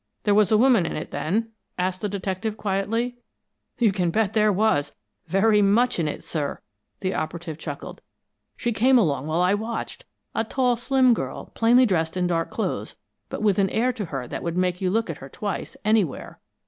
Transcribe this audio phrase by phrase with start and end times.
[0.23, 3.19] "There was a woman in it, then?" asked the detective, quietly.
[3.77, 4.95] "You can bet there was
[5.27, 6.59] very much in it, sir!"
[7.01, 8.01] the operative chuckled.
[8.57, 12.95] "She came along while I watched a tall, slim girl, plainly dressed in dark clothes,
[13.29, 16.39] but with an air to her that would make you look at her twice, anywhere.